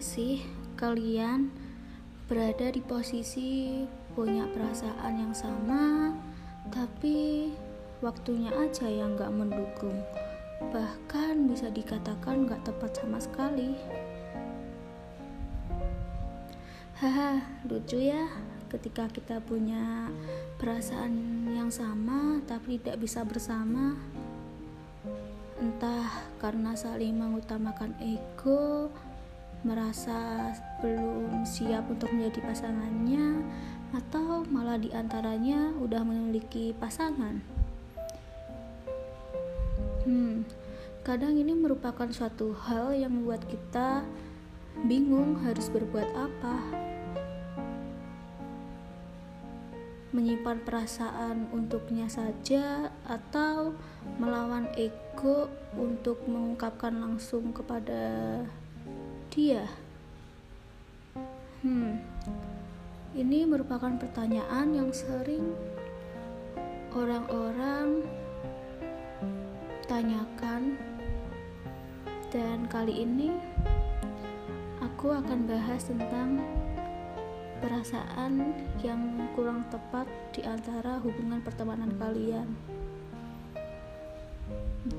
sih 0.00 0.40
kalian 0.80 1.52
berada 2.24 2.72
di 2.72 2.80
posisi 2.80 3.84
punya 4.16 4.48
perasaan 4.48 5.14
yang 5.20 5.34
sama, 5.36 6.16
tapi 6.72 7.52
waktunya 8.00 8.48
aja 8.56 8.88
yang 8.88 9.14
gak 9.14 9.28
mendukung, 9.28 10.00
bahkan 10.72 11.46
bisa 11.46 11.68
dikatakan 11.68 12.48
gak 12.48 12.64
tepat 12.64 12.96
sama 12.96 13.20
sekali. 13.20 13.76
Haha, 16.96 17.44
lucu 17.68 17.96
ya 17.96 18.28
ketika 18.72 19.08
kita 19.10 19.42
punya 19.42 20.08
perasaan 20.56 21.44
yang 21.50 21.72
sama 21.72 22.38
tapi 22.46 22.78
tidak 22.78 23.02
bisa 23.02 23.26
bersama 23.26 23.98
entah 25.58 26.06
karena 26.38 26.72
saling 26.78 27.18
mengutamakan 27.18 27.92
ego 27.98 28.88
merasa 29.62 30.50
belum 30.80 31.44
siap 31.44 31.88
untuk 31.92 32.10
menjadi 32.12 32.40
pasangannya 32.48 33.44
atau 33.92 34.46
malah 34.48 34.78
di 34.80 34.94
antaranya 34.94 35.74
udah 35.80 36.00
memiliki 36.04 36.72
pasangan? 36.78 37.42
Hmm 40.06 40.46
kadang 41.00 41.32
ini 41.32 41.56
merupakan 41.56 42.06
suatu 42.12 42.52
hal 42.52 42.92
yang 42.92 43.10
membuat 43.10 43.40
kita 43.48 44.04
bingung 44.84 45.40
harus 45.40 45.72
berbuat 45.72 46.06
apa. 46.12 46.56
Menyimpan 50.14 50.62
perasaan 50.66 51.48
untuknya 51.54 52.10
saja 52.10 52.94
atau 53.06 53.72
melawan 54.18 54.68
ego 54.74 55.48
untuk 55.78 56.20
mengungkapkan 56.26 56.94
langsung 56.98 57.54
kepada 57.54 58.42
dia. 59.30 59.64
Hmm. 61.62 62.02
Ini 63.14 63.46
merupakan 63.46 63.94
pertanyaan 63.94 64.74
yang 64.74 64.90
sering 64.90 65.54
orang-orang 66.90 68.02
tanyakan 69.86 70.74
dan 72.30 72.66
kali 72.70 73.06
ini 73.06 73.34
aku 74.82 75.14
akan 75.14 75.46
bahas 75.46 75.86
tentang 75.86 76.42
perasaan 77.62 78.54
yang 78.82 79.30
kurang 79.34 79.62
tepat 79.70 80.06
di 80.34 80.42
antara 80.42 80.98
hubungan 81.02 81.38
pertemanan 81.42 81.94
kalian. 81.98 82.48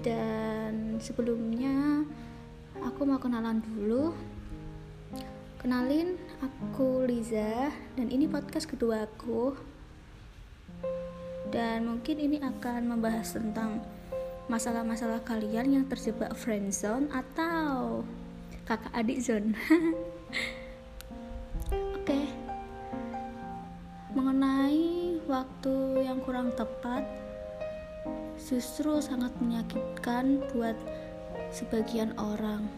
Dan 0.06 1.02
sebelumnya 1.02 2.06
aku 2.80 3.04
mau 3.04 3.20
kenalan 3.20 3.60
dulu. 3.60 4.16
Kenalin, 5.60 6.16
aku 6.40 7.04
Liza 7.04 7.76
dan 8.00 8.08
ini 8.08 8.32
podcast 8.32 8.72
kedua 8.72 9.04
aku. 9.04 9.52
Dan 11.52 11.92
mungkin 11.92 12.16
ini 12.16 12.40
akan 12.40 12.96
membahas 12.96 13.36
tentang 13.36 13.84
masalah-masalah 14.48 15.20
kalian 15.28 15.76
yang 15.76 15.86
terjebak 15.92 16.32
friendzone 16.40 17.12
atau 17.12 18.08
kakak 18.64 18.96
adik 18.96 19.20
zone. 19.20 19.52
mengenai 24.12 25.24
waktu 25.24 26.04
yang 26.04 26.20
kurang 26.20 26.52
tepat 26.52 27.08
justru 28.36 29.00
sangat 29.00 29.32
menyakitkan 29.40 30.44
buat 30.52 30.76
sebagian 31.52 32.16
orang. 32.16 32.72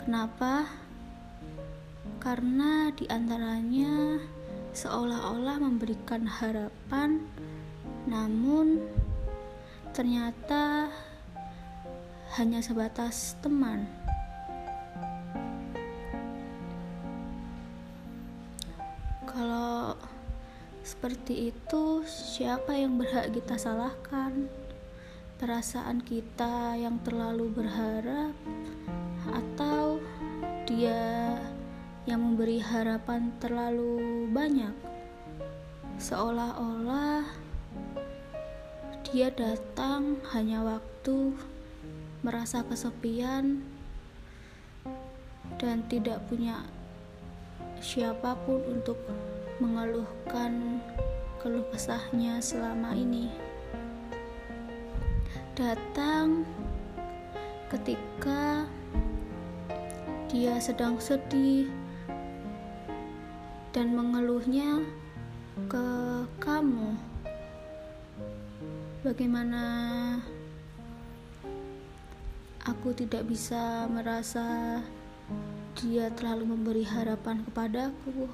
Kenapa? 0.00 0.64
Karena 2.18 2.90
di 2.96 3.04
antaranya 3.06 4.18
seolah-olah 4.72 5.60
memberikan 5.60 6.24
harapan, 6.24 7.22
namun 8.08 8.80
ternyata 9.92 10.88
hanya 12.40 12.60
sebatas 12.64 13.36
teman. 13.44 13.88
Kalau 19.28 19.96
seperti 20.80 21.52
itu, 21.52 22.04
siapa 22.08 22.72
yang 22.72 22.96
berhak 22.96 23.32
kita 23.36 23.60
salahkan? 23.60 24.48
Perasaan 25.36 26.00
kita 26.00 26.80
yang 26.80 26.96
terlalu 27.04 27.52
berharap, 27.52 28.32
atau 29.28 30.00
dia 30.64 31.36
yang 32.08 32.24
memberi 32.24 32.56
harapan 32.56 33.28
terlalu 33.36 34.24
banyak? 34.32 34.72
Seolah-olah 36.00 37.28
dia 39.04 39.28
datang 39.28 40.16
hanya 40.32 40.64
waktu 40.64 41.36
merasa 42.24 42.64
kesepian 42.64 43.60
dan 45.60 45.84
tidak 45.92 46.24
punya 46.32 46.64
siapa 47.84 48.40
pun 48.48 48.64
untuk 48.72 48.96
mengeluhkan 49.60 50.80
keluh 51.44 51.68
kesahnya 51.68 52.40
selama 52.40 52.96
ini. 52.96 53.45
Datang 55.56 56.44
ketika 57.72 58.68
dia 60.28 60.60
sedang 60.60 61.00
sedih 61.00 61.72
dan 63.72 63.96
mengeluhnya 63.96 64.84
ke 65.64 65.88
kamu. 66.44 66.92
Bagaimana 69.00 69.64
aku 72.68 72.92
tidak 72.92 73.24
bisa 73.24 73.88
merasa 73.88 74.84
dia 75.72 76.12
terlalu 76.12 76.52
memberi 76.52 76.84
harapan 76.84 77.40
kepadaku. 77.48 78.28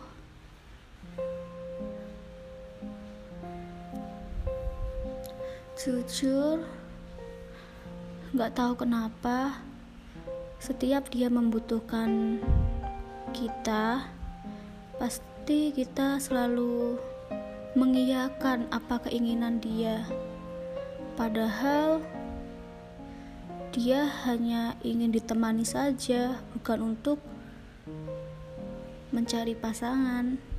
Jujur, 5.78 6.81
gak 8.32 8.56
tahu 8.56 8.72
kenapa 8.80 9.60
setiap 10.56 11.12
dia 11.12 11.28
membutuhkan 11.28 12.40
kita, 13.36 14.08
pasti 14.96 15.68
kita 15.76 16.16
selalu 16.16 16.96
mengiyakan 17.76 18.72
apa 18.72 19.04
keinginan 19.04 19.60
dia. 19.60 20.08
Padahal 21.12 22.00
dia 23.68 24.08
hanya 24.24 24.80
ingin 24.80 25.12
ditemani 25.12 25.68
saja, 25.68 26.40
bukan 26.56 26.96
untuk 26.96 27.20
mencari 29.12 29.52
pasangan. 29.52 30.51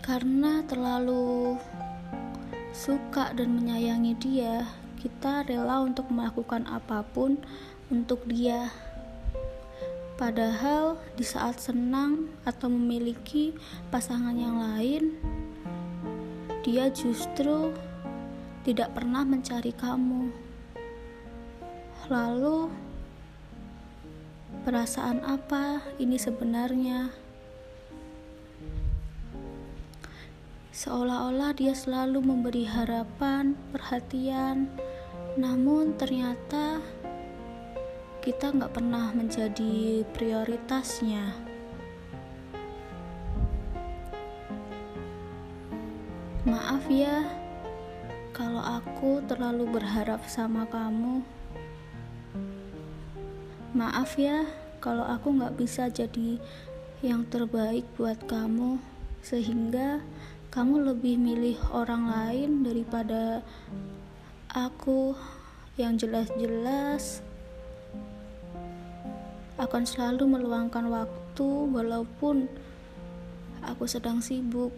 Karena 0.00 0.64
terlalu 0.64 1.60
suka 2.72 3.36
dan 3.36 3.52
menyayangi 3.52 4.16
dia, 4.16 4.64
kita 4.96 5.44
rela 5.44 5.84
untuk 5.84 6.08
melakukan 6.08 6.64
apa 6.64 7.04
pun 7.04 7.36
untuk 7.92 8.24
dia. 8.24 8.72
Padahal 10.16 10.96
di 11.20 11.24
saat 11.24 11.60
senang 11.60 12.32
atau 12.48 12.72
memiliki 12.72 13.52
pasangan 13.92 14.32
yang 14.36 14.56
lain, 14.56 15.20
dia 16.64 16.88
justru 16.88 17.72
tidak 18.64 18.96
pernah 18.96 19.24
mencari 19.24 19.72
kamu. 19.76 20.32
Lalu, 22.08 22.72
perasaan 24.64 25.24
apa 25.28 25.84
ini 26.00 26.16
sebenarnya? 26.16 27.19
Seolah-olah 30.70 31.50
dia 31.58 31.74
selalu 31.74 32.22
memberi 32.22 32.62
harapan, 32.62 33.58
perhatian, 33.74 34.70
namun 35.34 35.98
ternyata 35.98 36.78
kita 38.22 38.54
nggak 38.54 38.78
pernah 38.78 39.10
menjadi 39.10 40.06
prioritasnya. 40.14 41.34
Maaf 46.46 46.86
ya, 46.86 47.26
kalau 48.30 48.62
aku 48.62 49.26
terlalu 49.26 49.74
berharap 49.74 50.22
sama 50.30 50.70
kamu. 50.70 51.26
Maaf 53.74 54.14
ya, 54.14 54.46
kalau 54.78 55.02
aku 55.02 55.34
nggak 55.34 55.58
bisa 55.58 55.90
jadi 55.90 56.38
yang 57.02 57.26
terbaik 57.26 57.82
buat 57.98 58.22
kamu, 58.30 58.78
sehingga 59.18 59.98
kamu 60.50 60.82
lebih 60.90 61.14
milih 61.14 61.58
orang 61.70 62.10
lain 62.10 62.66
daripada 62.66 63.38
aku 64.50 65.14
yang 65.78 65.94
jelas-jelas 65.94 67.22
akan 69.62 69.86
selalu 69.86 70.26
meluangkan 70.26 70.90
waktu 70.90 71.48
walaupun 71.70 72.50
aku 73.62 73.86
sedang 73.86 74.18
sibuk. 74.18 74.74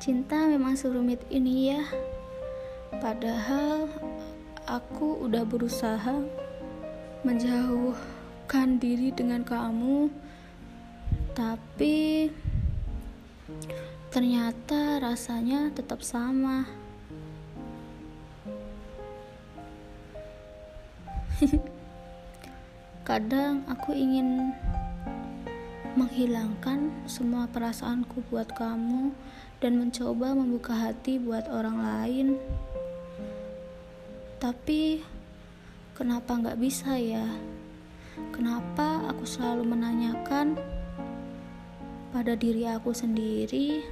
Cinta 0.00 0.48
memang 0.48 0.76
serumit 0.76 1.24
ini 1.32 1.76
ya. 1.76 1.84
Padahal 3.00 3.88
aku 4.68 5.24
udah 5.24 5.48
berusaha 5.48 6.20
menjauhkan 7.24 8.76
diri 8.76 9.12
dengan 9.12 9.44
kamu, 9.44 10.12
tapi 11.40 12.28
ternyata 14.12 15.00
rasanya 15.00 15.72
tetap 15.72 16.04
sama. 16.04 16.68
Kadang 23.08 23.64
aku 23.72 23.96
ingin 23.96 24.52
menghilangkan 25.96 26.92
semua 27.08 27.48
perasaanku 27.48 28.20
buat 28.28 28.52
kamu 28.52 29.08
dan 29.64 29.80
mencoba 29.80 30.36
membuka 30.36 30.76
hati 30.76 31.16
buat 31.16 31.48
orang 31.48 31.80
lain. 31.80 32.36
Tapi 34.36 35.00
kenapa 35.96 36.36
nggak 36.36 36.60
bisa 36.60 37.00
ya? 37.00 37.24
Kenapa 38.36 39.08
aku 39.08 39.24
selalu 39.24 39.64
menanyakan 39.72 40.79
pada 42.10 42.34
diri 42.34 42.66
aku 42.66 42.90
sendiri? 42.90 43.82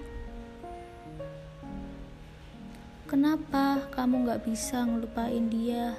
Kenapa 3.08 3.88
kamu 3.94 4.28
nggak 4.28 4.42
bisa 4.44 4.84
ngelupain 4.84 5.48
dia? 5.48 5.96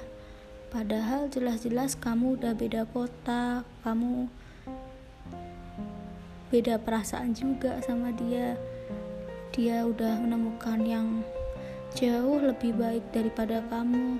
Padahal 0.70 1.26
jelas-jelas 1.26 1.98
kamu 1.98 2.38
udah 2.38 2.54
beda 2.54 2.86
kota, 2.86 3.66
kamu 3.82 4.30
beda 6.50 6.82
perasaan 6.82 7.30
juga 7.30 7.78
sama 7.78 8.10
dia 8.10 8.58
dia 9.54 9.86
udah 9.86 10.18
menemukan 10.18 10.82
yang 10.82 11.08
jauh 11.94 12.42
lebih 12.42 12.74
baik 12.74 13.06
daripada 13.14 13.62
kamu 13.70 14.18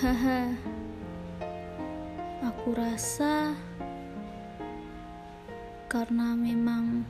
haha 0.00 0.56
aku 2.40 2.72
rasa 2.72 3.52
karena 5.90 6.38
memang 6.38 7.02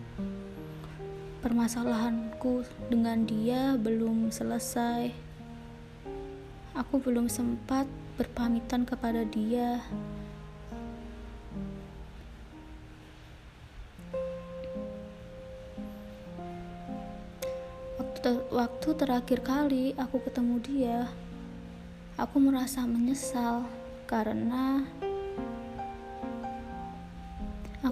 permasalahanku 1.44 2.64
dengan 2.88 3.28
dia 3.28 3.76
belum 3.76 4.32
selesai. 4.32 5.12
Aku 6.72 6.96
belum 6.96 7.28
sempat 7.28 7.84
berpamitan 8.16 8.88
kepada 8.88 9.28
dia. 9.28 9.84
Waktu 18.48 18.88
terakhir 18.96 19.44
kali 19.44 19.92
aku 20.00 20.24
ketemu 20.24 20.56
dia, 20.60 20.98
aku 22.16 22.36
merasa 22.40 22.84
menyesal 22.88 23.64
karena 24.08 24.84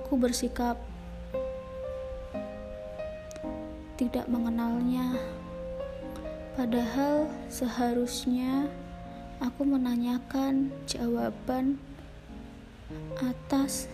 aku 0.09 0.25
bersikap 0.25 0.81
tidak 4.01 4.25
mengenalnya. 4.25 5.21
Padahal 6.57 7.29
seharusnya 7.53 8.73
aku 9.37 9.69
menanyakan 9.69 10.73
jawaban 10.89 11.77
atas 13.21 13.93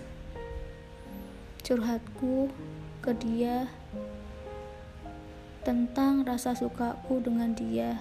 curhatku 1.66 2.46
ke 3.02 3.11
dia 3.19 3.66
tentang 5.66 6.22
rasa 6.22 6.55
sukaku 6.55 7.26
dengan 7.26 7.50
dia. 7.58 7.99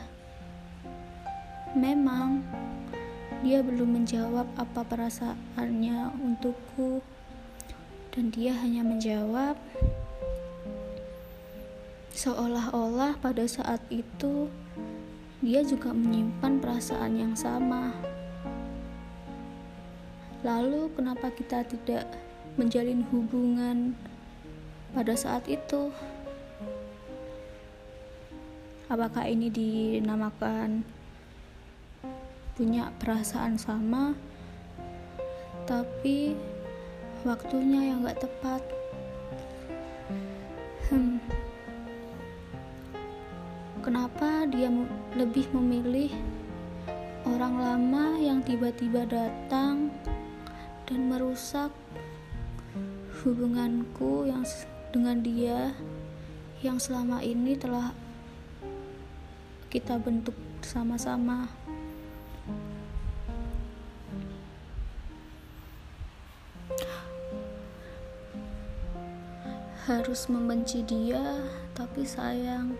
Memang 1.74 2.45
dia 3.42 3.65
belum 3.65 4.06
menjawab 4.06 4.45
apa 4.54 4.86
perasaannya 4.86 6.13
untukku, 6.21 7.01
dan 8.13 8.30
dia 8.30 8.54
hanya 8.54 8.86
menjawab 8.86 9.57
seolah-olah 12.13 13.18
pada 13.18 13.44
saat 13.50 13.81
itu 13.89 14.48
dia 15.42 15.65
juga 15.65 15.92
menyimpan 15.92 16.62
perasaan 16.63 17.19
yang 17.19 17.33
sama. 17.36 17.92
Lalu, 20.39 20.88
kenapa 20.95 21.33
kita 21.36 21.68
tidak 21.68 22.07
menjalin 22.56 23.04
hubungan 23.12 23.98
pada 24.95 25.18
saat 25.19 25.44
itu? 25.51 25.92
apakah 28.94 29.25
ini 29.25 29.50
dinamakan 29.50 30.86
punya 32.54 32.94
perasaan 33.01 33.57
sama 33.57 34.13
tapi 35.65 36.38
waktunya 37.24 37.92
yang 37.92 38.04
gak 38.04 38.20
tepat 38.20 38.62
hmm. 40.92 41.20
kenapa 43.84 44.48
dia 44.52 44.68
lebih 45.16 45.48
memilih 45.56 46.12
orang 47.24 47.56
lama 47.60 48.06
yang 48.20 48.40
tiba-tiba 48.44 49.08
datang 49.08 49.88
dan 50.84 51.00
merusak 51.08 51.72
hubunganku 53.24 54.28
yang 54.28 54.44
dengan 54.92 55.24
dia 55.24 55.72
yang 56.60 56.80
selama 56.80 57.24
ini 57.24 57.56
telah 57.60 57.92
kita 59.68 59.98
bentuk 59.98 60.38
bersama-sama. 60.62 61.62
Harus 69.94 70.26
membenci 70.26 70.82
dia, 70.82 71.22
tapi 71.78 72.02
sayang, 72.02 72.74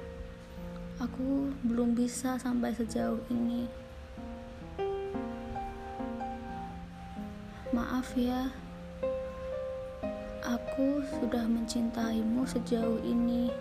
aku 0.98 1.54
belum 1.62 1.94
bisa 1.94 2.42
sampai 2.42 2.74
sejauh 2.74 3.22
ini. 3.30 3.70
Maaf 7.70 8.18
ya, 8.18 8.50
aku 10.42 11.06
sudah 11.06 11.46
mencintaimu 11.46 12.50
sejauh 12.50 12.98
ini. 13.06 13.54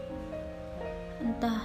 Entah 1.20 1.60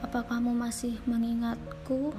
apa 0.00 0.24
kamu 0.24 0.56
masih 0.56 0.96
mengingatku? 1.04 2.16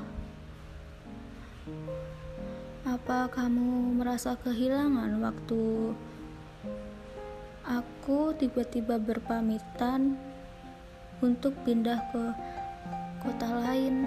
Apa 2.85 3.33
kamu 3.33 3.97
merasa 3.97 4.37
kehilangan 4.37 5.17
waktu 5.25 5.97
aku 7.71 8.35
tiba-tiba 8.35 8.99
berpamitan 8.99 10.19
untuk 11.23 11.55
pindah 11.63 12.03
ke 12.11 12.35
kota 13.23 13.47
lain? 13.47 14.03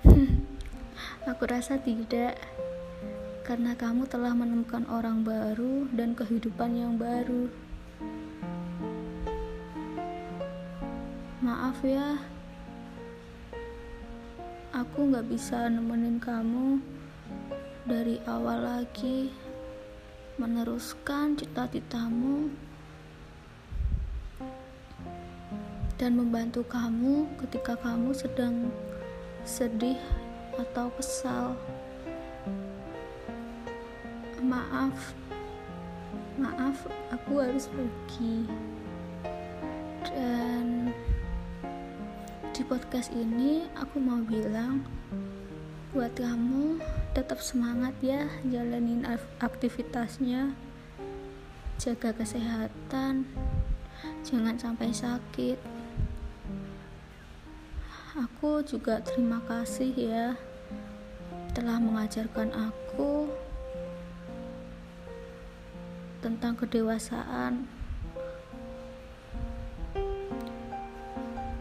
aku 1.28 1.42
rasa 1.44 1.76
tidak, 1.76 2.40
karena 3.44 3.76
kamu 3.76 4.08
telah 4.08 4.32
menemukan 4.32 4.88
orang 4.88 5.20
baru 5.20 5.84
dan 5.92 6.16
kehidupan 6.16 6.72
yang 6.72 6.96
baru. 6.96 7.52
Maaf 11.44 11.84
ya, 11.84 12.16
aku 14.72 15.12
gak 15.12 15.28
bisa 15.28 15.68
nemenin 15.68 16.16
kamu 16.16 16.95
dari 17.86 18.18
awal 18.26 18.66
lagi 18.66 19.30
meneruskan 20.42 21.38
cita-citamu 21.38 22.50
dan 25.94 26.18
membantu 26.18 26.66
kamu 26.66 27.30
ketika 27.46 27.78
kamu 27.78 28.10
sedang 28.10 28.74
sedih 29.46 30.02
atau 30.58 30.90
kesal. 30.98 31.54
Maaf, 34.42 35.14
maaf, 36.42 36.90
aku 37.14 37.38
harus 37.38 37.70
pergi. 37.70 38.50
Dan 40.10 40.90
di 42.50 42.66
podcast 42.66 43.14
ini 43.14 43.70
aku 43.78 44.02
mau 44.02 44.18
bilang 44.26 44.82
buat 45.94 46.10
kamu 46.18 46.82
tetap 47.16 47.40
semangat 47.40 47.96
ya 48.04 48.28
jalanin 48.44 49.00
aktivitasnya. 49.40 50.52
Jaga 51.80 52.12
kesehatan, 52.12 53.24
jangan 54.20 54.60
sampai 54.60 54.92
sakit. 54.92 55.56
Aku 58.20 58.60
juga 58.68 59.00
terima 59.00 59.40
kasih 59.48 59.96
ya 59.96 60.36
telah 61.56 61.80
mengajarkan 61.80 62.52
aku 62.52 63.32
tentang 66.20 66.52
kedewasaan, 66.52 67.64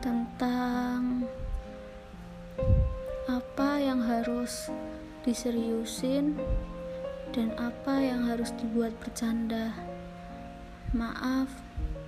tentang 0.04 1.24
apa 3.32 3.70
yang 3.80 4.04
harus 4.04 4.68
diseriusin 5.26 6.38
dan 7.34 7.50
apa 7.58 7.98
yang 7.98 8.30
harus 8.30 8.54
dibuat 8.62 8.94
bercanda. 9.02 9.74
Maaf 10.94 11.50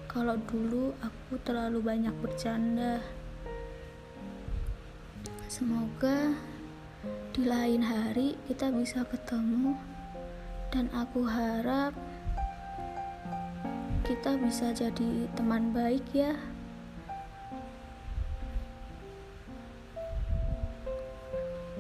kalau 0.06 0.38
dulu 0.46 0.94
aku 1.02 1.42
terlalu 1.42 1.82
banyak 1.82 2.14
bercanda. 2.22 3.02
Semoga 5.50 6.38
di 7.34 7.42
lain 7.42 7.82
hari 7.82 8.38
kita 8.46 8.70
bisa 8.70 9.02
ketemu 9.10 9.74
dan 10.70 10.86
aku 10.94 11.26
harap 11.26 11.98
kita 14.06 14.38
bisa 14.38 14.70
jadi 14.78 15.26
teman 15.34 15.74
baik 15.74 16.06
ya. 16.14 16.38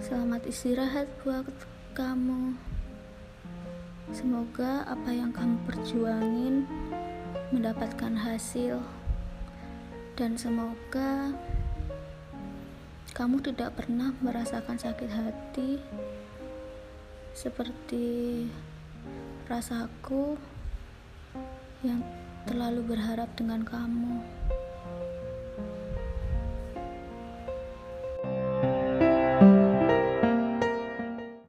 Selamat 0.07 0.39
istirahat 0.47 1.03
buat 1.19 1.43
kamu. 1.91 2.55
Semoga 4.15 4.87
apa 4.87 5.11
yang 5.11 5.35
kamu 5.35 5.59
perjuangin 5.67 6.63
mendapatkan 7.51 8.15
hasil, 8.15 8.79
dan 10.15 10.39
semoga 10.39 11.35
kamu 13.19 13.51
tidak 13.51 13.75
pernah 13.75 14.15
merasakan 14.23 14.79
sakit 14.79 15.11
hati 15.11 15.83
seperti 17.35 18.47
rasaku 19.51 20.39
yang 21.83 21.99
terlalu 22.47 22.95
berharap 22.95 23.27
dengan 23.35 23.59
kamu. 23.67 24.36